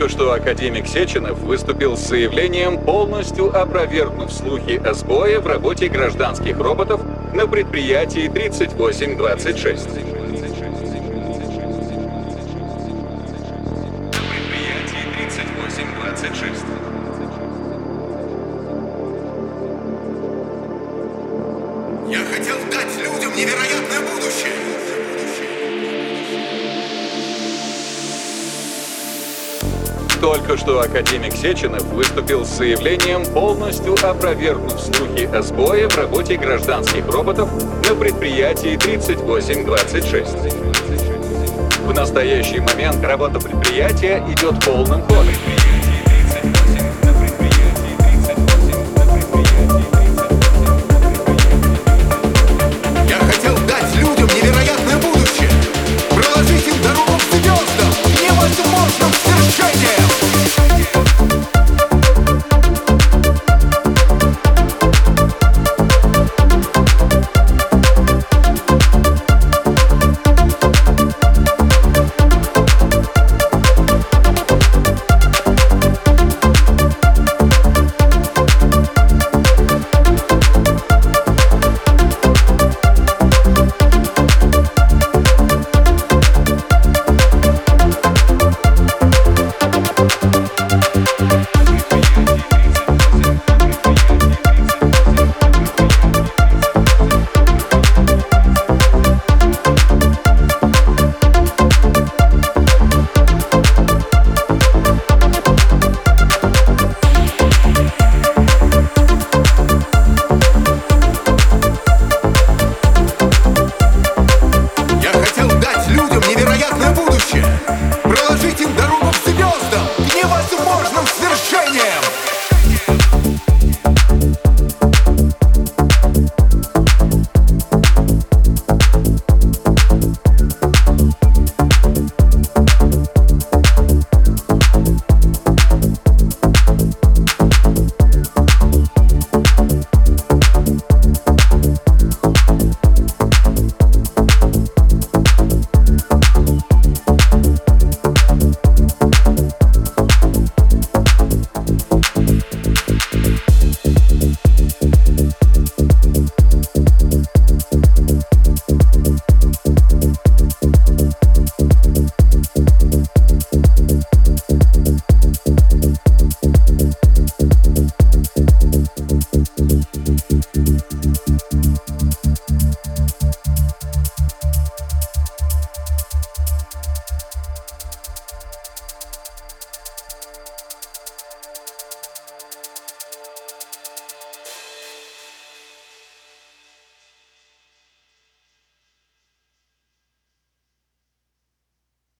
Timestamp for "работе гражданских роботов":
5.46-7.02, 35.96-37.48